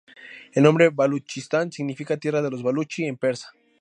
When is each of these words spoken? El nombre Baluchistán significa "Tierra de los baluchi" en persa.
El 0.53 0.63
nombre 0.63 0.89
Baluchistán 0.89 1.71
significa 1.71 2.17
"Tierra 2.17 2.41
de 2.41 2.49
los 2.49 2.63
baluchi" 2.63 3.05
en 3.05 3.17
persa. 3.17 3.53